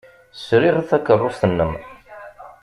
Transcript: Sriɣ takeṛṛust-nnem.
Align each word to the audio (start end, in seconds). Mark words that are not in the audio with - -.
Sriɣ 0.45 0.77
takeṛṛust-nnem. 0.89 1.73